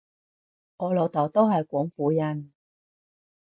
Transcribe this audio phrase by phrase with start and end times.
[0.77, 2.51] 我老豆都係廣府人